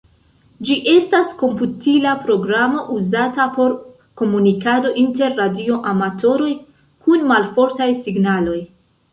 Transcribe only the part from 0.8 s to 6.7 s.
estas komputila programo uzata por komunikado inter radio-amatoroj